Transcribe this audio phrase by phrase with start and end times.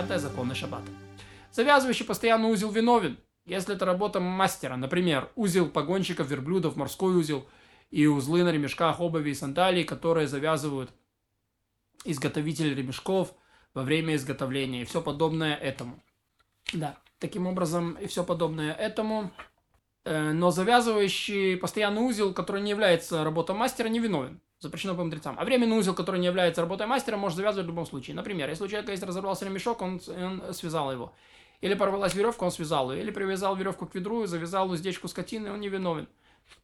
[0.00, 0.18] Десятое.
[0.18, 0.90] Законы шаббата.
[1.52, 4.76] Завязывающий постоянно узел виновен, если это работа мастера.
[4.76, 7.46] Например, узел погонщиков, верблюдов, морской узел
[7.90, 10.90] и узлы на ремешках обуви и сандалии, которые завязывают
[12.04, 13.34] изготовители ремешков
[13.74, 16.02] во время изготовления и все подобное этому.
[16.72, 19.30] Да, таким образом и все подобное этому.
[20.04, 24.40] Э, но завязывающий постоянный узел, который не является работой мастера, не виновен.
[24.60, 25.36] Запрещено по мудрецам.
[25.38, 28.14] А временный узел, который не является работой мастера, может завязывать в любом случае.
[28.14, 31.14] Например, если у человека есть разорвался ремешок, он, он связал его.
[31.62, 33.02] Или порвалась веревка, он связал ее.
[33.02, 36.08] Или привязал веревку к ведру и завязал уздечку скотины, он не виновен.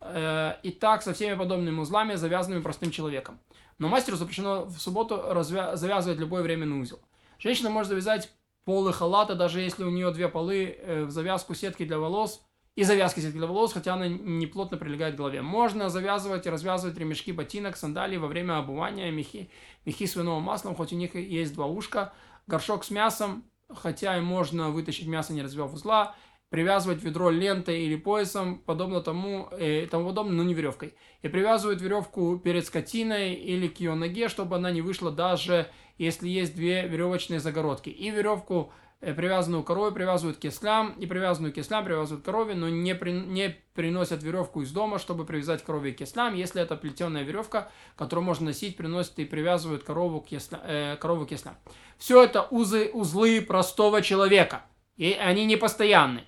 [0.00, 3.40] Э, и так со всеми подобными узлами, завязанными простым человеком.
[3.78, 7.00] Но мастеру запрещено в субботу развя- завязывать любой временный узел.
[7.38, 8.30] Женщина может завязать
[8.64, 12.40] полы халата, даже если у нее две полы э, в завязку сетки для волос
[12.80, 15.42] и завязки сетки для волос, хотя она не плотно прилегает к голове.
[15.42, 19.50] Можно завязывать и развязывать ремешки ботинок, сандалии во время обувания, мехи,
[19.84, 22.14] мехи с виновым маслом, хоть у них есть два ушка,
[22.46, 26.14] горшок с мясом, хотя и можно вытащить мясо, не развел узла,
[26.48, 30.94] привязывать ведро лентой или поясом, подобно тому, э, тому подобное, но не веревкой.
[31.20, 35.68] И привязывают веревку перед скотиной или к ее ноге, чтобы она не вышла даже
[36.00, 37.90] если есть две веревочные загородки.
[37.90, 42.68] И веревку, привязанную корове, привязывают к кислям, и привязанную к кислям привязывают к корове, но
[42.68, 46.34] не, при, не приносят веревку из дома, чтобы привязать корове к кислям.
[46.34, 51.24] Если это плетеная веревка, которую можно носить, приносят и привязывают корову к, кисля, э, корову
[51.24, 51.56] к кислям.
[51.96, 54.64] Все это узы, узлы простого человека.
[54.96, 56.24] И они не постоянны.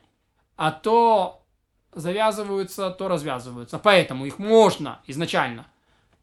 [0.56, 1.44] А то
[1.92, 3.78] завязываются, то развязываются.
[3.78, 5.66] Поэтому их можно изначально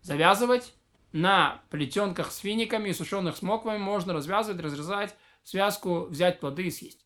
[0.02, 0.74] завязывать
[1.12, 3.78] на плетенках с финиками и сушеных смоквами.
[3.78, 5.16] Можно развязывать, разрезать
[5.50, 7.06] связку, взять плоды и съесть.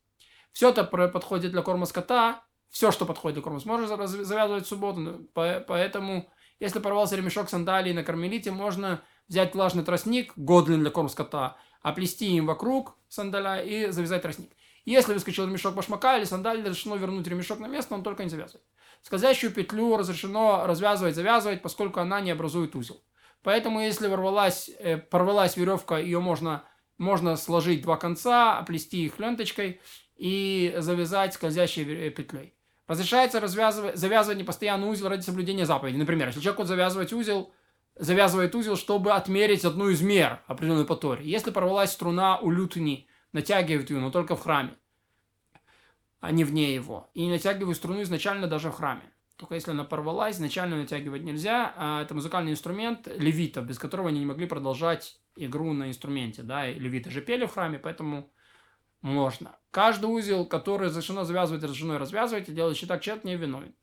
[0.51, 2.43] Все это подходит для корма скота.
[2.69, 5.27] Все, что подходит для корма, можно завязывать в субботу.
[5.33, 11.57] Поэтому, если порвался ремешок сандалии на кармелите, можно взять влажный тростник, годный для корма скота,
[11.81, 14.51] оплести им вокруг сандаля и завязать тростник.
[14.85, 18.65] Если выскочил ремешок башмака или сандалии, разрешено вернуть ремешок на место, он только не завязывает.
[19.01, 23.01] Скользящую петлю разрешено развязывать, завязывать, поскольку она не образует узел.
[23.43, 26.63] Поэтому, если ворвалась, э, порвалась веревка, ее можно,
[26.97, 29.81] можно сложить два конца, оплести их ленточкой
[30.15, 32.53] и завязать скользящей э, петлей.
[32.87, 35.97] Разрешается развязывать, завязывать непостоянный узел ради соблюдения заповеди.
[35.97, 37.53] Например, если человек хочет завязывать узел,
[37.95, 41.25] завязывает узел, чтобы отмерить одну из мер определенной по Торе.
[41.25, 44.75] Если порвалась струна у лютни, натягивает ее, но только в храме,
[46.19, 47.09] а не вне его.
[47.13, 49.03] И натягивает струну изначально даже в храме.
[49.37, 51.73] Только если она порвалась, изначально натягивать нельзя.
[51.75, 56.43] А это музыкальный инструмент левита, без которого они не могли продолжать игру на инструменте.
[56.43, 56.69] Да?
[56.69, 58.31] И левиты же пели в храме, поэтому
[59.01, 59.57] можно.
[59.71, 63.75] Каждый узел, который разрешено завязывать, разрешено развязывать, и делающий так человек не виновен.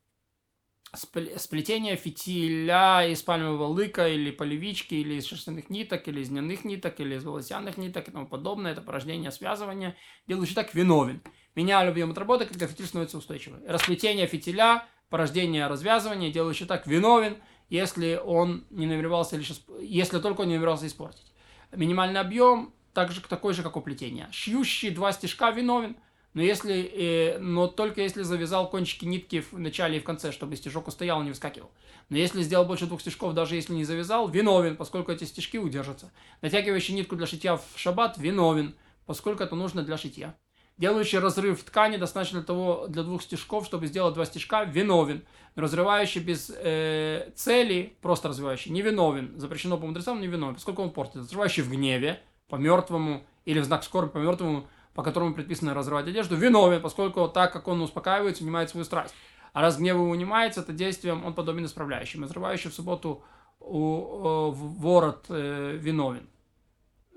[0.93, 6.99] Сплетение фитиля из пальмового лыка или полевички, или из шерстяных ниток, или из льняных ниток,
[6.99, 8.73] или из волосяных ниток и тому подобное.
[8.73, 9.97] Это порождение связывания.
[10.27, 11.23] Делающий так виновен.
[11.55, 13.63] Меня объем от когда фитиль становится устойчивым.
[13.67, 17.37] Расплетение фитиля порождение развязывания, делающий так виновен,
[17.69, 19.37] если он не намеревался
[19.81, 21.35] если только он не намеревался испортить.
[21.73, 24.29] Минимальный объем также такой же, как у плетения.
[24.33, 25.97] Шьющий два стежка виновен,
[26.35, 30.57] но, если, э, но только если завязал кончики нитки в начале и в конце, чтобы
[30.57, 31.71] стежок устоял и не выскакивал.
[32.09, 36.13] Но если сделал больше двух стежков, даже если не завязал, виновен, поскольку эти стежки удержатся.
[36.41, 38.75] Натягивающий нитку для шитья в шаббат виновен,
[39.07, 40.37] поскольку это нужно для шитья
[40.81, 45.23] делающий разрыв ткани достаточно для того для двух стежков, чтобы сделать два стежка, виновен.
[45.55, 49.39] Разрывающий без э, цели, просто развивающий, не виновен.
[49.39, 51.17] Запрещено по мудрецам, не поскольку он портит.
[51.17, 56.09] Разрывающий в гневе, по мертвому, или в знак скорби по мертвому, по которому предписано разрывать
[56.09, 59.15] одежду, виновен, поскольку так как он успокаивается, унимает свою страсть.
[59.53, 62.23] А раз гнев унимается, это действием он подобен исправляющим.
[62.23, 63.23] Разрывающий в субботу
[63.59, 66.27] у, в ворот э, виновен.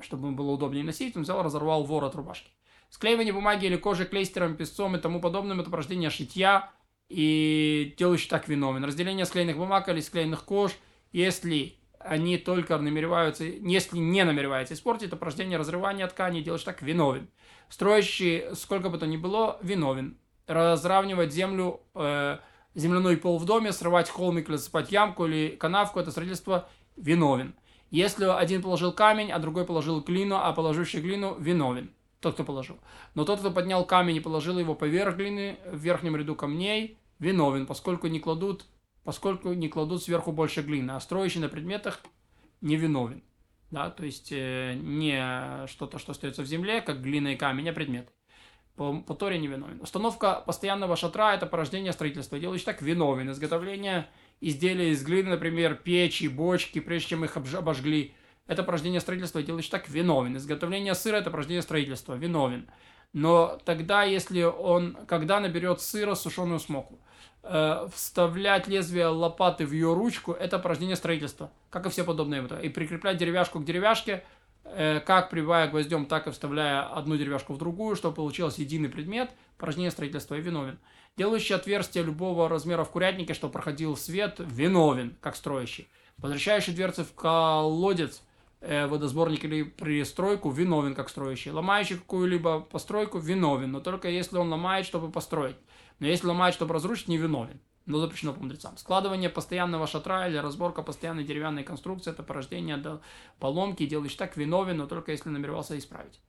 [0.02, 2.50] Чтобы было удобнее носить, он взял, разорвал ворот рубашки.
[2.94, 6.70] Склеивание бумаги или кожи клейстером, песцом и тому подобным– это порождение шитья
[7.10, 8.86] и делающий так виновен.
[8.86, 10.74] Разделение склеенных бумаг или склеенных кож,
[11.12, 17.30] если они только намереваются, если не намереваются испортить, это порождение разрывания ткани, делающий так виновен.
[17.68, 20.20] Строящий, сколько бы то ни было, виновен.
[20.46, 22.38] Разравнивать землю, э,
[22.76, 27.56] земляной пол в доме, срывать холмик или засыпать ямку или канавку– это строительство виновен.
[27.90, 31.92] Если один положил камень, а другой положил глину, а положивший глину виновен
[32.24, 32.80] тот, кто положил.
[33.14, 37.68] Но тот, кто поднял камень и положил его поверх глины, в верхнем ряду камней, виновен,
[37.68, 38.66] поскольку не кладут,
[39.04, 42.02] поскольку не кладут сверху больше глины, а строящий на предметах
[42.62, 43.22] не виновен.
[43.70, 47.74] Да, то есть э, не что-то, что остается в земле, как глина и камень, а
[47.74, 48.08] предмет.
[48.76, 49.82] По, по Торе не виновен.
[49.82, 52.40] Установка постоянного шатра– это порождение строительства.
[52.40, 53.32] Делающий так виновен.
[53.32, 54.08] Изготовление
[54.42, 58.16] изделия из глины, например, печи, бочки, прежде чем их обожгли,
[58.48, 60.36] это порождение строительства, и делающий так виновен.
[60.38, 62.70] Изготовление сыра– это порождение строительства, виновен.
[63.14, 67.00] Но тогда, если он, когда наберет сыра сушеную смоку,
[67.44, 72.46] э, вставлять лезвие лопаты в ее ручку– это порождение строительства, как и все подобные.
[72.62, 74.24] И прикреплять деревяшку к деревяшке,
[74.66, 79.32] э, как прибивая гвоздем, так и вставляя одну деревяшку в другую, чтобы получился единый предмет,
[79.58, 80.80] порождение строительства и виновен.
[81.16, 85.88] Делающий отверстие любого размера в курятнике, чтобы проходил свет, виновен, как строящий.
[86.18, 88.22] Возвращающий дверцы в колодец–
[88.64, 91.52] водосборник или пристройку, виновен как строящий.
[91.52, 95.58] Ломающий какую-либо постройку, виновен, но только если он ломает, чтобы построить.
[96.00, 97.60] Но если ломает, чтобы разрушить, не виновен.
[97.86, 98.78] Но запрещено по мудрецам.
[98.78, 103.02] Складывание постоянного шатра или разборка постоянной деревянной конструкции– это порождение до
[103.40, 106.22] поломки, делающий так виновен, но только если намеревался исправить.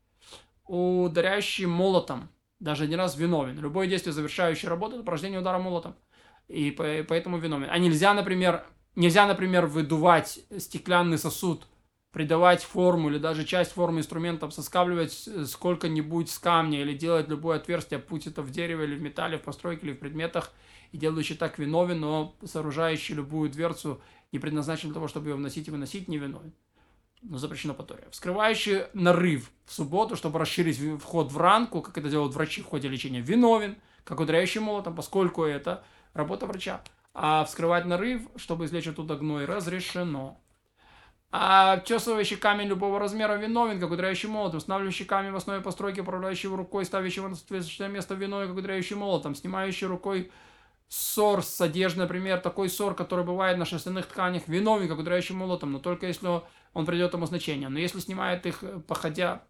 [0.66, 2.28] Ударяющий молотом
[2.58, 3.60] даже один раз виновен.
[3.60, 5.94] Любое действие, завершающее работу, это порождение удара молотом.
[6.48, 7.68] И поэтому виновен.
[7.70, 8.66] А нельзя, например,
[8.96, 11.68] нельзя, например, выдувать стеклянный сосуд–
[12.14, 17.56] придавать форму или даже часть формы инструментом, соскабливать э, сколько-нибудь с камня или делать любое
[17.56, 20.52] отверстие, путь это в дереве или в металле, в постройке или в предметах,
[20.92, 24.00] и делающий так виновен, но сооружающий любую дверцу
[24.30, 26.52] не предназначен для того, чтобы ее вносить и выносить, не виновен.
[27.22, 27.84] Но запрещено по.
[28.12, 32.86] Вскрывающий нарыв в субботу, чтобы расширить вход в ранку, как это делают врачи в ходе
[32.86, 35.82] лечения, виновен, как ударяющий молотом, поскольку это
[36.12, 36.80] работа врача.
[37.12, 40.40] А вскрывать нарыв, чтобы извлечь оттуда гной, разрешено.
[41.36, 46.46] А обтесывающий камень любого размера виновен, как ударяющий молотом, устанавливающий камень в основе постройки, управляющий
[46.46, 50.30] рукой, ставящий в соответствующее место виной, как ударяющий молотом, снимающий рукой
[50.86, 55.72] ссор с одежды, например, такой ссор, который бывает на шерстяных тканях, виновен, как ударяющий молотом,
[55.72, 56.28] но только если
[56.72, 57.68] он придет ему значение.
[57.68, 59.42] Но если снимает их, э, походя,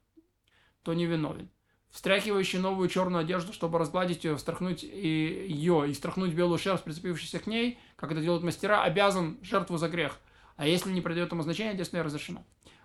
[0.85, 1.51] то не виновен.
[1.91, 7.47] Встряхивающий новую черную одежду, чтобы разгладить ее, встряхнуть ее и страхнуть белую шерсть, прицепившуюся к
[7.47, 10.19] ней, как это делают мастера, обязан жертву за грех–
[10.56, 12.45] а если не придает ему значения, действие разрешено.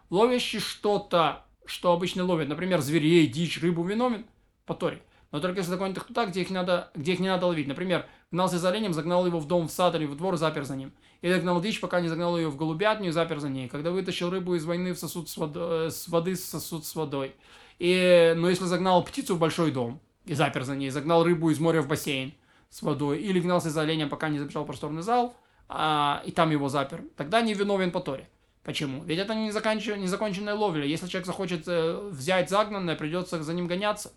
[0.10, 4.26] Ловящий что-то, что обычно ловят, например, зверей, дичь, рыбу, виновен
[4.66, 5.02] по Торе.
[5.32, 7.68] Но только если загонит их туда, где их, надо, где их не надо ловить.
[7.68, 10.76] Например, гнался за оленем, загнал его в дом, в сад или в двор, запер за
[10.76, 10.92] ним.
[11.22, 13.70] Или гнал дичь, пока не загнал ее в голубятню запер за ней.
[13.70, 16.96] Когда вытащил рыбу из войны в сосуд с, водой, э, с воды в сосуд с
[16.96, 17.36] водой.
[17.78, 21.60] И, но если загнал птицу в большой дом и запер за ней, загнал рыбу из
[21.60, 22.34] моря в бассейн
[22.72, 25.36] с водой, или гнался за оленем, пока не забежал просторный зал–
[25.70, 28.28] а, и там его запер, тогда не виновен по Торе.
[28.64, 29.04] Почему?
[29.04, 29.98] Ведь это не, заканчив...
[29.98, 30.86] незаконченная ловля.
[30.86, 34.12] Если человек захочет э, взять загнанное, придется за ним гоняться.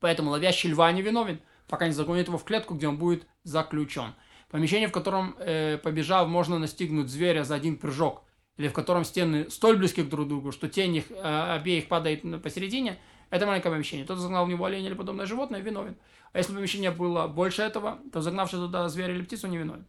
[0.00, 4.14] Поэтому ловящий льва не виновен, пока не загонит его в клетку, где он будет заключен.
[4.50, 8.22] Помещение, в котором, э, побежав, можно настигнуть зверя за один прыжок,
[8.58, 12.22] или в котором стены столь близки друг к другу, что тень их э, обеих падает
[12.42, 12.98] посередине,
[13.30, 14.06] это маленькое помещение.
[14.06, 15.96] Тот загнал в него олень или подобное животное, виновен.
[16.32, 19.86] А если помещение было больше этого, то загнавший туда зверя или птицу не виновен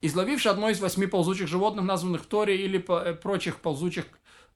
[0.00, 4.06] изловивший одно из восьми ползучих животных, названных в Торе, или э, прочих ползучих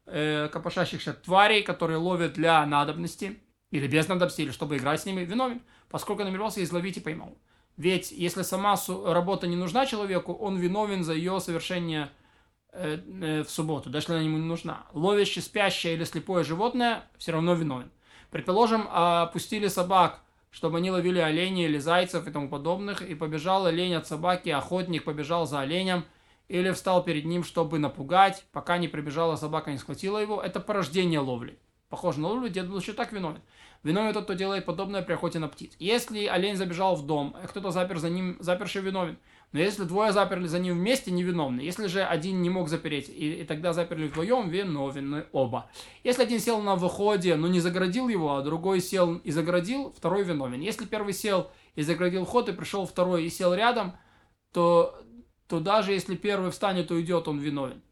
[0.06, 3.40] э, копошащихся тварей, которые ловят для надобности,
[3.70, 7.38] или без надобности, или чтобы играть с ними, виновен, поскольку намеревался изловить и поймал.
[7.76, 8.76] Ведь если сама
[9.06, 12.10] работа не нужна человеку, он виновен за ее совершение
[12.72, 14.86] э, э, в субботу, даже если она ему не нужна.
[14.92, 17.90] Ловящий спящее или слепое животное все равно виновен.
[18.30, 23.94] Предположим, опустили собак чтобы они ловили оленей или зайцев и тому подобных, и побежал олень
[23.94, 26.04] от собаки, охотник побежал за оленем,
[26.48, 31.20] или встал перед ним, чтобы напугать, пока не прибежала собака, не схватила его, это порождение
[31.20, 31.58] ловли.
[31.88, 33.40] Похоже на ловлю, дед был еще так виновен.
[33.82, 35.74] Виновен тот, кто делает подобное при охоте на птиц.
[35.78, 39.18] Если олень забежал в дом, а кто-то запер за ним, заперший виновен.
[39.52, 41.60] Но если двое заперли за ним вместе, невиновны.
[41.60, 45.70] Если же один не мог запереть, и, и тогда заперли вдвоем, виновны оба.
[46.04, 50.24] Если один сел на выходе, но не загородил его, а другой сел и загородил, второй
[50.24, 50.60] виновен.
[50.60, 53.96] Если первый сел и загородил вход, и пришел второй и сел рядом,
[54.52, 55.02] то,
[55.46, 57.82] то даже если первый встанет и уйдет, он виновен.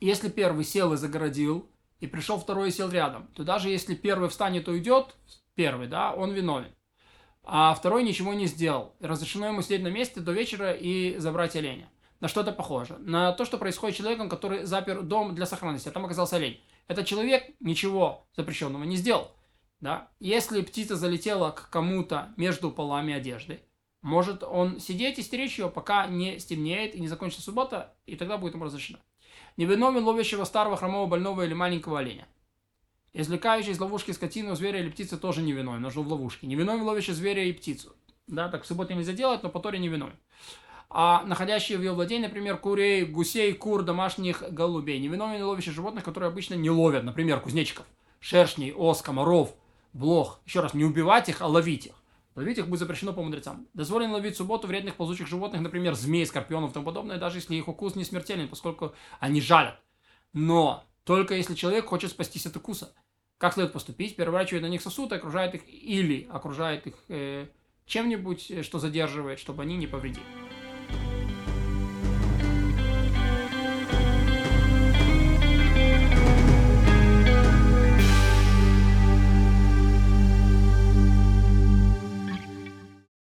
[0.00, 4.30] Если первый сел и загородил, и пришел второй и сел рядом, то даже если первый
[4.30, 5.14] встанет и уйдет,
[5.54, 6.72] первый, да, он виновен
[7.44, 8.94] а второй ничего не сделал.
[9.00, 11.88] Разрешено ему сидеть на месте до вечера и забрать оленя.
[12.20, 12.98] На что это похоже?
[12.98, 16.60] На то, что происходит с человеком, который запер дом для сохранности, а там оказался олень.
[16.86, 19.32] Этот человек ничего запрещенного не сделал.
[19.80, 20.08] Да?
[20.20, 23.60] Если птица залетела к кому-то между полами одежды,
[24.02, 28.38] может он сидеть и стеречь ее, пока не стемнеет и не закончится суббота, и тогда
[28.38, 28.98] будет ему разрешено.
[29.56, 32.28] Невиновен ловящего старого, хромого, больного или маленького оленя.
[33.14, 36.46] Извлекающий из ловушки скотину, зверя или птицы тоже не виновен, нужно в ловушке.
[36.46, 37.94] Не виновен ловящий зверя и птицу.
[38.26, 40.16] Да, так в субботу нельзя делать, но по торе не виновен.
[40.88, 44.98] А находящие в ее владении, например, курей, гусей, кур, домашних голубей.
[44.98, 47.84] Не виновен ловящих животных, которые обычно не ловят, например, кузнечиков,
[48.20, 49.54] шершней, ос, комаров,
[49.92, 50.40] блох.
[50.46, 51.94] Еще раз, не убивать их, а ловить их.
[52.34, 53.66] Ловить их будет запрещено по мудрецам.
[53.74, 57.54] Дозволено ловить в субботу вредных ползучих животных, например, змей, скорпионов и тому подобное, даже если
[57.56, 59.78] их укус не смертелен, поскольку они жалят.
[60.32, 62.94] Но только если человек хочет спастись от укуса.
[63.38, 64.14] Как следует поступить?
[64.16, 67.48] Переворачивает на них сосуд, окружает их или окружает их э,
[67.86, 70.51] чем-нибудь, э, что задерживает, чтобы они не повредили.